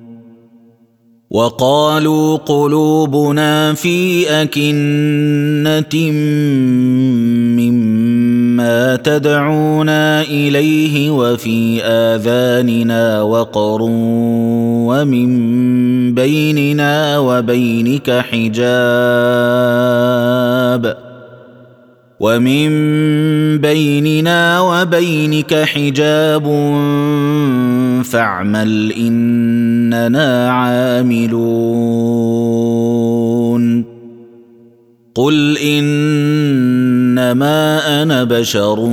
وقالوا 1.31 2.37
قلوبنا 2.37 3.73
في 3.73 4.29
أكنة 4.29 6.11
مما 7.55 8.95
تدعونا 8.95 10.21
إليه 10.21 11.11
وفي 11.11 11.83
آذاننا 11.83 13.21
وقر 13.21 13.79
ومن 14.91 15.29
بيننا 16.13 17.19
وبينك 17.19 18.11
حجاب 18.11 19.51
ومن 22.19 22.69
بيننا 23.57 24.59
وبينك 24.61 25.53
حجاب 25.53 26.45
فاعمل 28.03 28.91
إننا 28.91 30.51
عاملون. 30.51 31.51
قل 35.15 35.57
إنما 35.57 36.41
أنا 38.03 38.23
بشر 38.23 38.89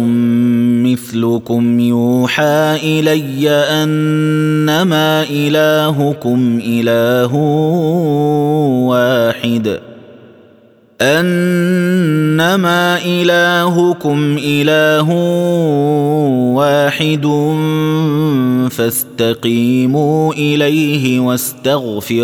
مثلكم 0.85 1.81
يوحى 1.81 2.77
إلي 2.83 3.51
أنما 3.51 5.23
إلهكم 5.31 6.61
إله 6.65 7.35
واحد. 8.87 9.81
إنما 12.39 12.99
إلهكم 13.05 14.39
إله 14.39 15.11
واحد 16.55 17.27
فاستقيموا 18.71 20.33
إليه 20.33 21.21
واستغفروه 21.21 22.19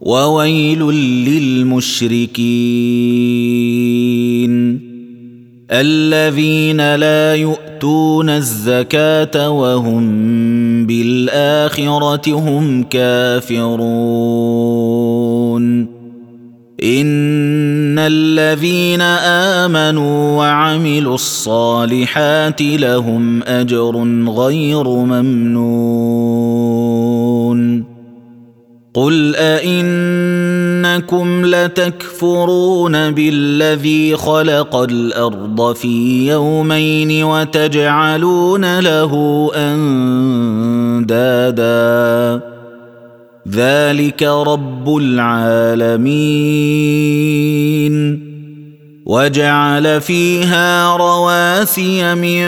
وويل 0.00 0.82
للمشركين 1.24 2.36
الذين 5.70 6.94
لا 6.94 7.34
يؤتون 7.34 8.30
الزكاة 8.30 9.50
وهم 9.50 10.06
بالآخرة 10.86 12.32
هم 12.32 12.82
كافرون 12.82 14.75
ان 16.86 17.98
الذين 17.98 19.00
امنوا 19.62 20.38
وعملوا 20.38 21.14
الصالحات 21.14 22.62
لهم 22.62 23.42
اجر 23.42 23.96
غير 24.28 24.88
ممنون 24.88 26.36
قل 28.94 29.36
ائنكم 29.36 30.26
لتكفرون 31.46 33.10
بالذي 33.10 34.16
خلق 34.16 34.76
الأرض 34.76 35.74
في 35.74 36.26
يومين 36.28 37.24
وتجعلون 37.24 38.78
له 38.78 39.50
اندادا 40.96 41.16
ذلك 43.50 44.22
رب 44.22 44.96
العالمين 44.96 46.26
وجعل 49.06 50.00
فيها 50.00 50.96
رواسي 50.96 52.14
من 52.14 52.46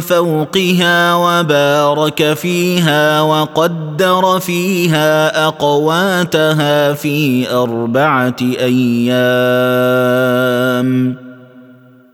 فوقها 0.00 1.14
وبارك 1.14 2.32
فيها 2.32 3.20
وقدر 3.20 4.40
فيها 4.40 5.46
اقواتها 5.46 6.92
في 6.92 7.50
اربعه 7.50 8.36
أيام 8.60 9.72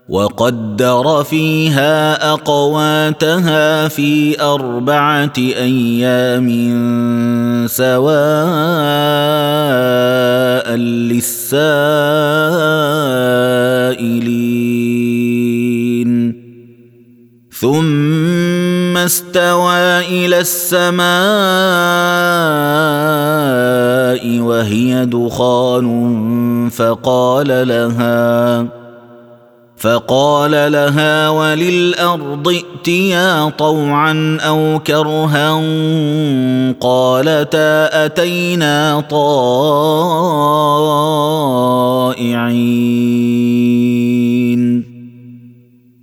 وقدر 0.09 1.23
فيها 1.23 2.33
أقواتها 2.33 3.87
في 3.87 4.41
أربعة 4.41 5.33
أيام 5.37 6.49
سواء 7.69 7.99
للسائلين. 10.75 11.69
ثم 17.59 18.97
استوى 18.97 19.99
إلى 19.99 20.39
السماء 20.39 21.09
وهي 24.39 25.05
دخان 25.05 26.69
فقال 26.69 27.67
لها 27.67 28.78
فقال 29.79 30.51
لها 30.51 31.29
وللأرض 31.29 32.47
ائتيا 32.47 33.49
طوعا 33.49 34.37
أو 34.41 34.79
كرها 34.79 35.53
قالتا 36.81 38.05
أتينا 38.05 39.03
طائعين 39.09 39.69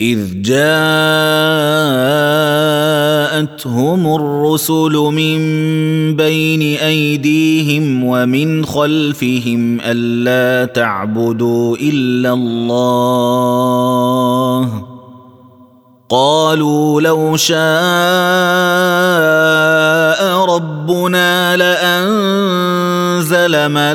إذ 0.00 0.42
جاءتهم 0.42 0.66
الرسل 4.14 4.92
من 4.92 5.38
بين 6.16 6.62
أيديهم 6.78 8.04
ومن 8.04 8.64
خلفهم 8.64 9.80
ألا 9.80 10.64
تعبدوا 10.72 11.76
إلا 11.76 12.32
الله 12.32 13.16
قالوا 16.08 17.00
لو 17.00 17.36
شاء 17.36 17.56
ربنا 20.44 21.56
لأنزل 21.56 22.56
انزل 23.16 23.68
ملائكة 23.72 23.94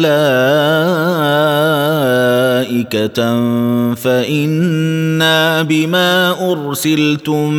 فإنا 3.95 5.61
بما 5.61 6.35
أرسلتم 6.51 7.49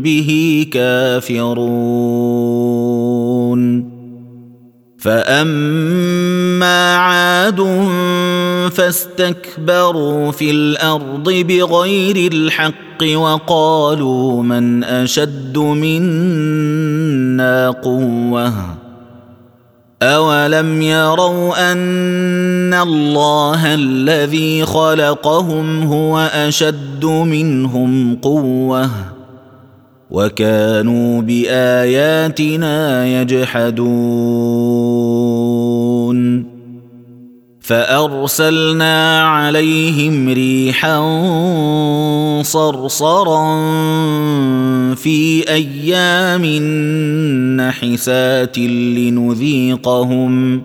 به 0.00 0.30
كافرون. 0.72 1.54
فاما 5.04 6.96
عاد 6.96 7.60
فاستكبروا 8.72 10.30
في 10.32 10.50
الأرض 10.50 11.30
بغير 11.30 12.32
الحق 12.32 12.74
وقالوا 13.14 14.42
من 14.42 14.84
اشد 14.84 15.58
منا 15.58 16.50
قوه 17.70 18.52
اولم 20.02 20.82
يروا 20.82 21.72
ان 21.72 22.74
الله 22.74 23.74
الذي 23.74 24.66
خلقهم 24.66 25.82
هو 25.82 26.18
اشد 26.18 27.04
منهم 27.04 28.16
قوه 28.22 29.13
وكانوا 30.14 31.22
بآياتنا 31.22 33.06
يجحدون. 33.06 33.84
فأرسلنا 37.60 39.22
عليهم 39.22 40.28
ريحا 40.28 41.02
صرصرا 42.42 43.44
في 44.94 45.48
أيام 45.48 46.44
نحسات 47.56 48.58
لنذيقهم 48.98 50.62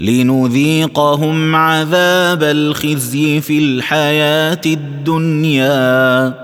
لنذيقهم 0.00 1.56
عذاب 1.56 2.42
الخزي 2.42 3.40
في 3.40 3.58
الحياة 3.58 4.60
الدنيا. 4.66 6.43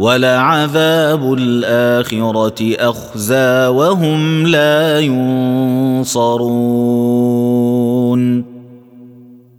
ولعذاب 0.00 1.34
الآخرة 1.38 2.76
أخزى 2.78 3.66
وهم 3.66 4.46
لا 4.46 5.00
ينصرون. 5.00 6.40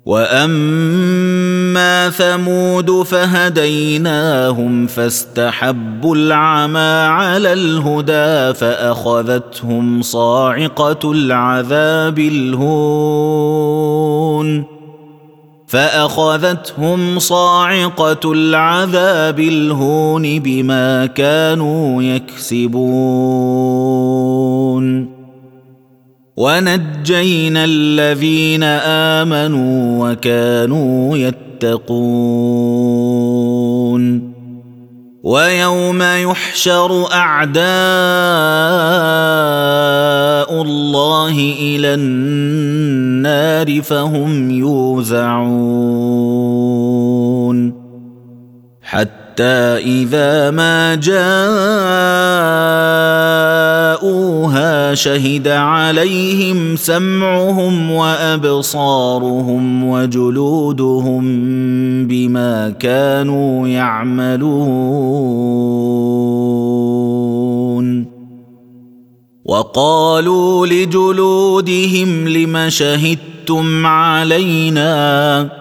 وأما 0.05 2.09
ثمود 2.09 2.91
فهديناهم 2.91 4.87
فاستحبوا 4.87 6.15
العمى 6.15 7.07
على 7.07 7.53
الهدى 7.53 8.53
فأخذتهم 8.59 10.01
صاعقة 10.01 11.11
العذاب 11.11 12.19
الهون. 12.19 13.51
فأخذتهم 15.71 17.19
صاعقة 17.19 18.31
العذاب 18.31 19.39
الهون 19.39 20.39
بما 20.39 21.05
كانوا 21.05 22.03
يكسبون. 22.03 22.71
ونجينا 26.37 27.65
الذين 27.65 28.63
امنوا 29.23 30.11
وكانوا 30.11 31.17
يتقون. 31.17 31.91
ويوم 35.23 36.01
يحشر 36.01 37.13
أعداء 37.13 37.61
الله 40.61 41.55
إلى 41.59 41.93
النار 41.93 43.81
فهم 43.81 44.51
يوزعون. 44.51 45.41
حتى 48.81 49.20
إذا 49.39 50.51
ما 50.51 50.95
جاءوها 50.95 51.21
شهد 54.95 55.47
عليهم 55.47 56.75
سمعهم 56.75 57.91
وأبصارهم 57.91 59.89
وجلودهم 59.89 61.23
بما 62.07 62.69
كانوا 62.69 63.67
يعملون. 63.67 65.21
وقالوا 69.45 70.67
لجلودهم 70.67 72.27
لم 72.27 72.69
شهدتم 72.69 73.85
علينا؟ 73.85 75.60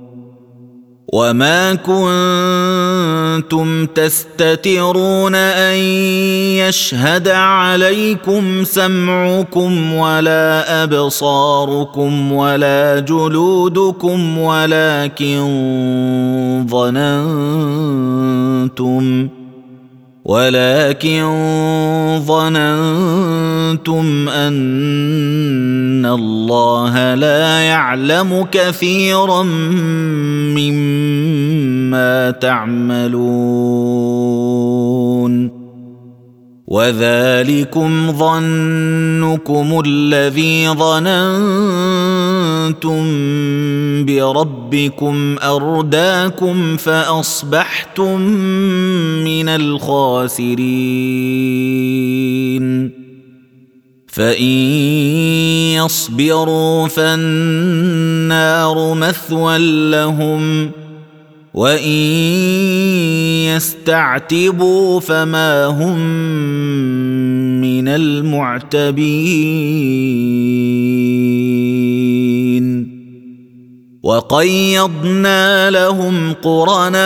وما 1.11 1.73
كنتم 1.73 3.85
تستترون 3.85 5.35
ان 5.35 5.75
يشهد 6.55 7.27
عليكم 7.27 8.63
سمعكم 8.63 9.93
ولا 9.93 10.83
ابصاركم 10.83 12.31
ولا 12.31 12.99
جلودكم 12.99 14.37
ولكن 14.37 15.41
ظننتم 16.69 18.21
ولكن 20.25 21.21
ظننتم 22.25 24.05
أن 24.29 26.05
الله 26.05 27.13
لا 27.15 27.59
يعلم 27.61 28.47
كثيرا 28.51 29.43
مما 30.53 32.31
تعملون. 32.31 33.21
وذلكم 36.71 38.11
ظنكم 38.11 39.81
الذي 39.85 40.69
ظننتم 40.69 41.15
بربكم 44.05 45.35
أرداكم 45.43 46.77
فأصبحتم 46.77 48.21
من 49.23 49.49
الخاسرين. 49.49 50.61
فإن 54.07 54.57
يصبروا 55.75 56.87
فالنار 56.87 58.77
مثوى 58.93 59.57
لهم. 59.91 60.71
وان 61.53 61.89
يستعتبوا 63.51 64.99
فما 64.99 65.65
هم 65.65 65.99
من 67.61 67.87
المعتبين 67.87 69.01
وقيضنا 74.03 75.69
لهم 75.69 76.33
قرناء 76.33 77.01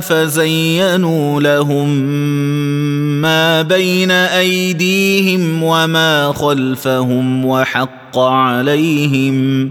فزينوا 0.00 1.40
لهم 1.40 1.88
ما 3.22 3.62
بين 3.62 4.10
ايديهم 4.10 5.62
وما 5.62 6.32
خلفهم 6.32 7.44
وحق 7.44 8.18
عليهم 8.18 9.70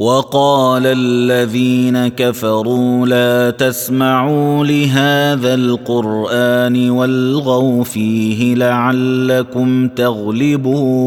وقال 0.00 0.82
الذين 0.86 2.08
كفروا 2.08 3.06
لا 3.06 3.50
تسمعوا 3.50 4.64
لهذا 4.64 5.54
القرآن 5.54 6.90
والغوا 6.90 7.84
فيه 7.84 8.54
لعلكم 8.54 9.88
تغلبون 9.88 11.00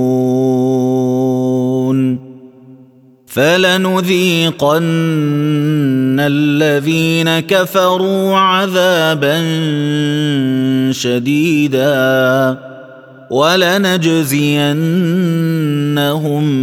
فلنذيقن 3.25 4.83
الذين 6.19 7.39
كفروا 7.39 8.37
عذابا 8.37 9.41
شديدا 10.91 12.72
ولنجزينهم 13.33 14.45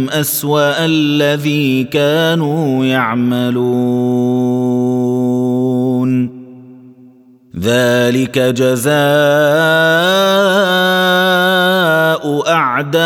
أسوأ 0.09 0.85
الذي 0.85 1.83
كانوا 1.83 2.85
يعملون. 2.85 3.61
ذلك 7.59 8.39
جزاء 8.39 8.91
أعداء 12.47 13.01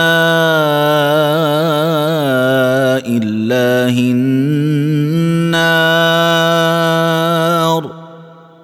الله 3.24 4.00
النار. 4.00 4.36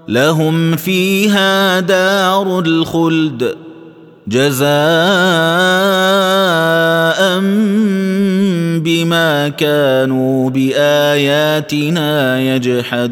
لهم 0.08 0.76
فيها 0.76 1.80
دار 1.80 2.60
الخلد. 2.60 3.61
جزاء 4.32 4.72
بما 8.80 9.50
كانوا 9.50 10.50
بآياتنا 10.50 12.40
يجحدون. 12.42 13.12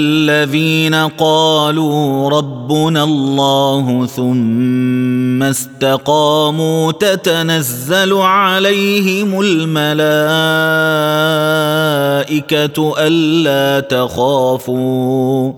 الذين 0.00 0.94
قالوا 0.94 2.30
ربنا 2.30 3.04
الله 3.04 4.06
ثم 4.06 5.42
استقاموا 5.42 6.92
تتنزل 6.92 8.12
عليهم 8.12 9.40
الملائكة 9.40 10.24
ألا 12.98 13.80
تخافوا. 13.80 15.52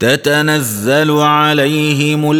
تتنزل 0.00 1.10
عليهم 1.10 2.30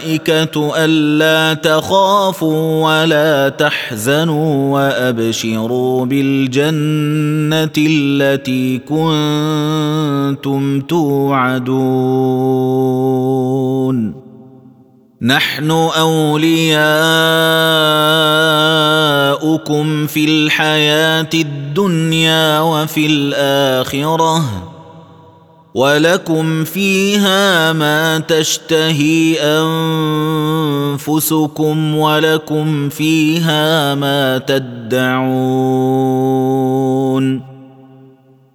الملائكة 0.00 0.72
ألا 0.84 1.54
تخافوا 1.54 2.84
ولا 2.86 3.48
تحزنوا 3.48 4.72
وأبشروا 4.72 6.06
بالجنة 6.06 7.72
التي 7.78 8.78
كنتم 8.88 10.80
توعدون. 10.80 11.80
نحن 15.22 15.70
اولياؤكم 15.70 16.46
في 20.06 20.24
الحياة 20.24 21.28
الدنيا 21.34 22.60
وفي 22.60 23.06
الاخره 23.06 24.69
ولكم 25.74 26.64
فيها 26.64 27.72
ما 27.72 28.18
تشتهي 28.18 29.40
انفسكم 30.90 31.96
ولكم 31.96 32.88
فيها 32.88 33.94
ما 33.94 34.38
تدعون 34.38 35.50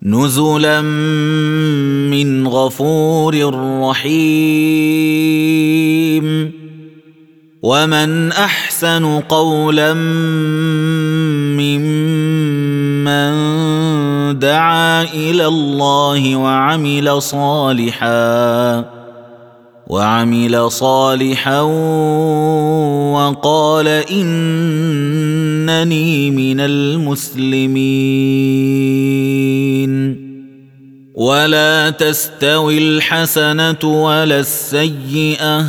نزلا 0.04 0.82
من 2.12 2.48
غفور 2.48 3.56
رحيم 3.82 4.66
ومن 7.64 8.32
احسن 8.32 9.20
قولا 9.20 9.94
ممن 11.54 13.06
دعا 14.40 15.04
إلى 15.04 15.48
الله 15.48 16.36
وعمل 16.36 17.22
صالحا 17.22 18.86
وعمل 19.88 20.72
صالحا 20.72 21.62
وقال 23.12 23.88
إنني 23.88 25.12
من 26.32 26.60
المسلمين. 26.60 28.16
ولا 31.16 31.90
تستوي 31.90 32.78
الحسنة 32.78 33.84
ولا 33.84 34.40
السيئة 34.40 35.66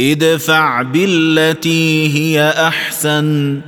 ادفع 0.00 0.82
بالتي 0.82 2.08
هي 2.14 2.50
أحسن. 2.50 3.60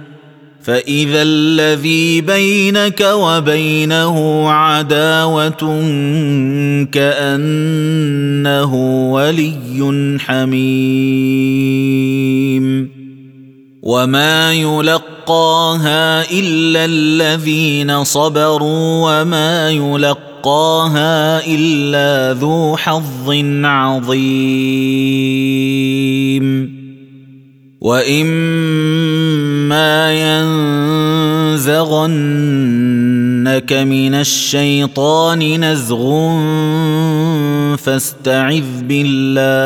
فإذا 0.68 1.22
الذي 1.22 2.20
بينك 2.20 3.00
وبينه 3.00 4.48
عداوة 4.50 5.80
كأنه 6.92 8.74
ولي 9.12 10.16
حميم. 10.20 10.58
وما 13.82 14.52
يلقاها 14.52 16.30
إلا 16.30 16.84
الذين 16.84 18.04
صبروا 18.04 19.20
وما 19.22 19.70
يلقاها 19.70 21.46
إلا 21.46 22.32
ذو 22.40 22.76
حظ 22.76 23.30
عظيم. 23.64 24.38
واما 27.80 28.12
ينزغنك 31.54 32.12
من 33.72 34.14
الشيطان 34.14 35.64
نزغ 35.64 36.02
فاستعذ 37.76 38.82
بالله 38.82 39.58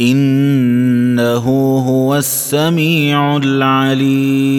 انه 0.00 1.44
هو 1.88 2.16
السميع 2.16 3.36
العليم 3.36 4.58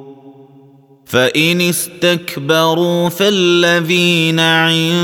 فإن 1.11 1.61
استكبروا 1.61 3.09
فالذين 3.09 4.39
عند 4.39 4.95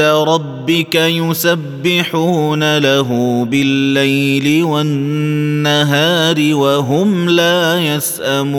ربك 0.00 0.94
يسبحون 0.94 2.78
له 2.78 3.44
بالليل 3.50 4.64
والنهار 4.64 6.54
وهم 6.54 7.28
لا 7.28 7.80
يسأمون 7.80 8.56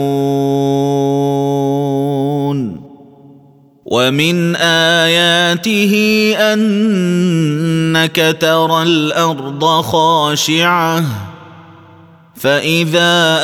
ومن 3.84 4.56
آياته 4.56 5.94
أنك 6.38 8.36
ترى 8.40 8.82
الأرض 8.82 9.64
خاشعة 9.64 11.27
فاذا 12.38 13.40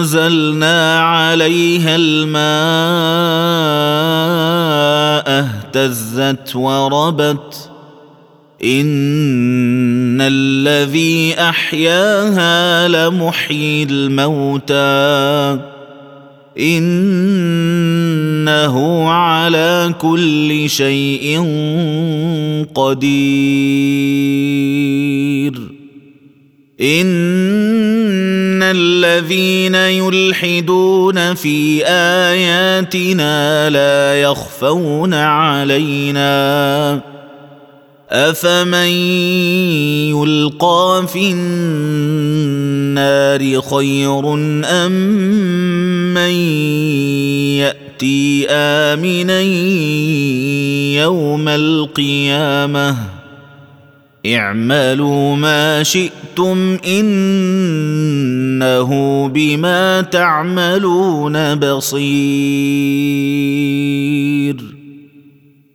انزلنا 0.00 1.00
عليها 1.00 1.96
الماء 1.96 2.38
اهتزت 5.28 6.56
وربت 6.56 7.70
ان 8.64 10.20
الذي 10.20 11.34
احياها 11.38 12.88
لمحيي 12.88 13.82
الموتى 13.82 15.58
انه 16.58 17.48
على 19.10 19.94
كل 20.00 20.70
شيء 20.70 21.40
قدير 22.74 23.78
ان 26.80 28.62
الذين 28.62 29.74
يلحدون 29.74 31.34
في 31.34 31.86
اياتنا 31.86 33.70
لا 33.70 34.20
يخفون 34.20 35.14
علينا 35.14 37.00
افمن 38.10 38.88
يلقى 40.14 41.06
في 41.12 41.32
النار 41.32 42.40
خير 43.60 44.34
ام 44.64 44.92
من 46.14 46.30
ياتي 47.58 48.48
امنا 48.50 49.40
يوم 51.02 51.48
القيامه 51.48 53.17
اعملوا 54.26 55.36
ما 55.36 55.82
شئتم 55.82 56.78
إنه 56.86 58.88
بما 59.28 60.00
تعملون 60.00 61.54
بصير. 61.54 61.98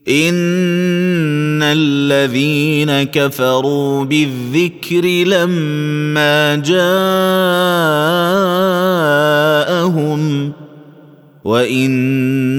إن 0.08 1.64
الذين 1.64 3.04
كفروا 3.04 4.06
بالذكر 4.06 5.06
لما 5.06 6.56
جاءهم 6.56 6.94
وإنه 11.44 12.50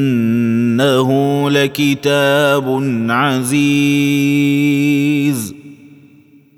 لكتاب 1.51 2.83
عزيز. 3.11 3.65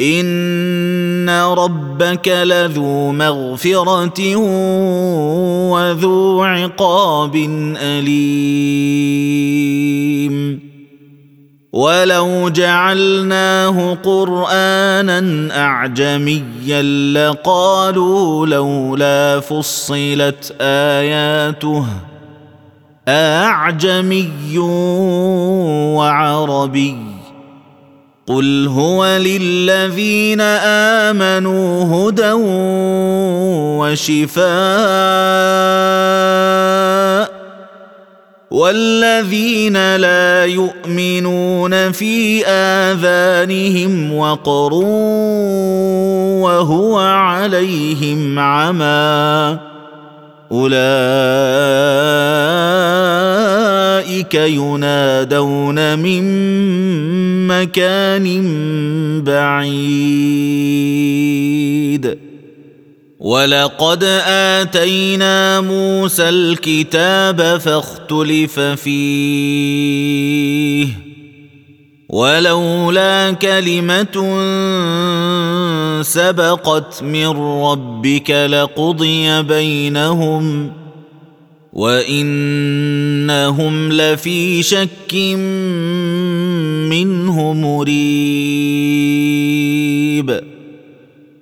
ان 0.00 1.30
ربك 1.30 2.28
لذو 2.28 3.12
مغفره 3.12 4.36
وذو 5.70 6.42
عقاب 6.42 7.36
اليم 7.80 9.10
ولو 11.72 12.48
جعلناه 12.48 13.94
قرانا 13.94 15.48
اعجميا 15.56 16.82
لقالوا 17.12 18.46
لولا 18.46 19.40
فصلت 19.40 20.56
اياته 20.60 21.86
اعجمي 23.08 24.58
وعربي 25.98 27.09
قل 28.30 28.66
هو 28.68 29.06
للذين 29.06 30.40
امنوا 31.10 31.84
هدى 31.84 32.32
وشفاء 33.82 34.40
والذين 38.50 39.96
لا 39.96 40.44
يؤمنون 40.44 41.92
في 41.92 42.46
اذانهم 42.46 44.14
وقر 44.14 44.74
وهو 46.42 46.98
عليهم 46.98 48.38
عمى 48.38 49.58
اولئك 50.52 51.80
ينادون 54.34 55.98
من 55.98 56.22
مكان 57.46 58.26
بعيد. 59.24 60.10
ولقد 63.20 64.04
آتينا 64.26 65.60
موسى 65.60 66.28
الكتاب 66.28 67.58
فاختلف 67.58 68.60
فيه. 68.60 69.90
ولولا 72.08 73.30
كلمة 73.30 74.16
سبقت 76.02 77.02
من 77.02 77.26
ربك 77.62 78.30
لقضي 78.30 79.42
بينهم. 79.42 80.79
وانهم 81.72 83.32
لفي 83.92 84.62
شك 84.62 85.14
منه 86.90 87.52
مريب 87.52 88.00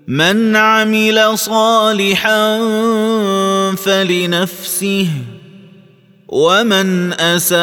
من 0.08 0.56
عمل 0.56 1.38
صالحا 1.38 2.58
فلنفسه 3.74 5.08
ومن 6.28 7.12
اساء 7.12 7.58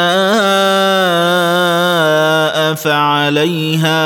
فعليها 2.73 4.06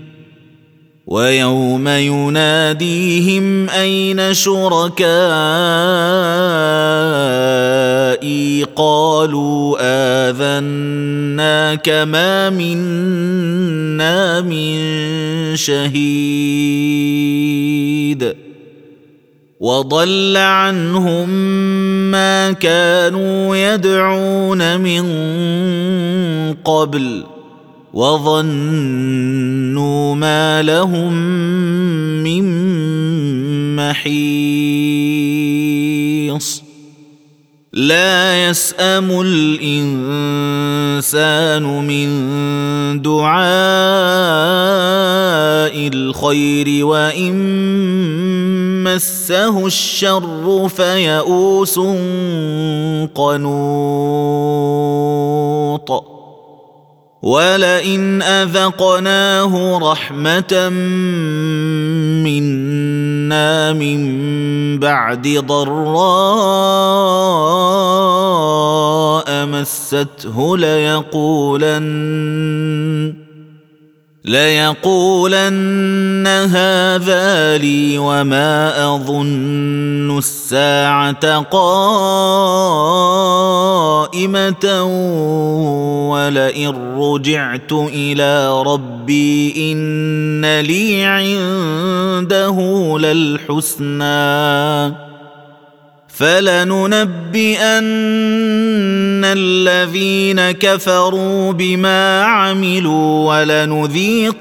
ويوم 1.11 1.87
يناديهم 1.87 3.69
أين 3.69 4.33
شركائي؟ 4.33 5.01
قالوا 8.75 9.77
اذناك 10.29 11.89
ما 11.89 12.49
منا 12.49 14.41
من 14.41 14.75
شهيد. 15.55 15.91
وضل 19.59 20.37
عنهم 20.37 21.29
ما 22.11 22.51
كانوا 22.51 23.55
يدعون 23.55 24.79
من 24.81 25.03
قبل. 26.65 27.30
وظنوا 27.93 28.55
ما 30.15 30.61
لهم 30.61 31.13
من 32.23 32.45
محيص. 33.75 34.11
لا 37.73 38.49
يسأم 38.49 39.21
الإنسان 39.25 40.03
من 41.87 42.07
دعاء 43.01 43.41
الخير 45.87 46.85
وإن 46.85 47.33
مسه 48.83 49.65
الشر 49.65 50.69
فيئوس 50.69 51.79
قنوط. 53.15 53.71
ولئن 57.21 58.21
اذقناه 58.21 59.79
رحمه 59.91 60.69
منا 62.25 63.73
من 63.73 63.99
بعد 64.79 65.27
ضراء 65.47 65.91
مسته 69.45 70.57
ليقولن 70.57 71.91
ليقولن 74.25 76.27
هذا 76.27 77.57
لي 77.57 77.97
وما 77.97 78.85
اظن 78.95 80.17
الساعة 80.17 81.39
قائمه 81.39 83.00
ولئن 86.11 86.73
رجعت 86.97 87.71
إلى 87.71 88.61
ربي 88.63 89.71
إن 89.71 90.59
لي 90.59 91.03
عنده 91.03 92.57
للحسنى 92.99 94.31
فلننبئن 96.07 97.61
الذين 99.25 100.51
كفروا 100.51 101.51
بما 101.51 102.23
عملوا 102.23 103.39
ولنذيقنهم 103.39 104.31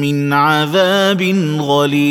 من 0.00 0.32
عذاب 0.32 1.22
غليظ 1.60 2.02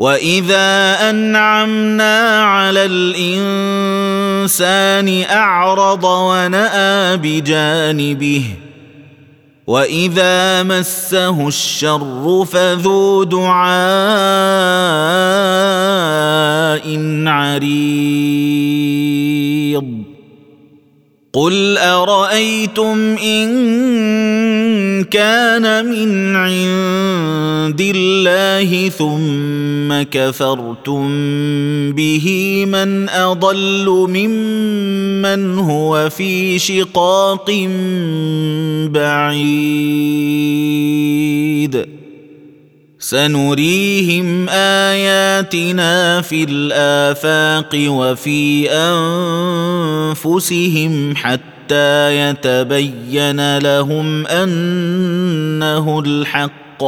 واذا 0.00 0.96
انعمنا 1.10 2.42
على 2.42 2.84
الانسان 4.00 5.24
اعرض 5.30 6.04
وناى 6.04 7.16
بجانبه 7.16 8.44
واذا 9.66 10.62
مسه 10.62 11.48
الشر 11.48 12.46
فذو 12.52 13.24
دعاء 13.24 13.70
عريض 17.26 18.40
قل 21.32 21.78
ارايتم 21.78 23.16
ان 23.22 23.50
كان 25.04 25.86
من 25.86 26.36
عند 26.36 27.80
الله 27.96 28.88
ثم 28.88 30.02
كفرتم 30.10 31.08
به 31.92 32.26
من 32.68 33.08
أضل 33.08 33.86
ممن 34.08 35.58
هو 35.58 36.10
في 36.10 36.58
شقاق 36.58 37.50
بعيد. 38.90 40.30
سنريهم 43.00 44.48
آياتنا 44.48 46.20
في 46.20 46.44
الآفاق 46.44 47.70
وفي 47.74 48.70
أنفسهم 50.20 51.16
حتى 51.70 52.30
يتبين 52.30 53.58
لهم 53.58 54.26
أنه 54.26 56.00
الحق. 56.00 56.82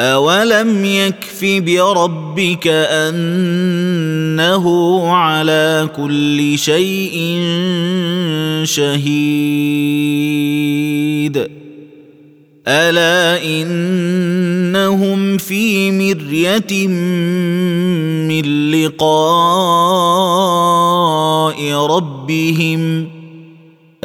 أولم 0.00 0.84
يكف 0.84 1.44
بربك 1.44 2.66
أنه 2.68 4.66
على 5.12 5.88
كل 5.96 6.58
شيء 6.58 7.40
شهيد؟ 8.64 8.96
ألا 12.68 13.44
إنهم 13.44 15.38
في 15.38 15.90
مرية 15.92 16.86
من 18.28 18.70
لقاء 18.70 19.16
ربهم؟ 21.72 23.15